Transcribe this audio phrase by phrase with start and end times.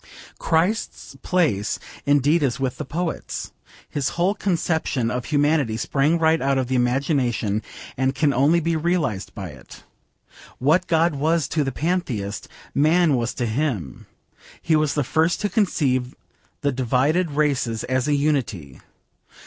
[0.39, 3.51] Christ's place indeed is with the poets.
[3.87, 7.61] His whole conception of Humanity sprang right out of the imagination
[7.95, 9.83] and can only be realised by it.
[10.57, 14.07] What God was to the pantheist, man was to Him.
[14.59, 16.15] He was the first to conceive
[16.61, 18.81] the divided races as a unity.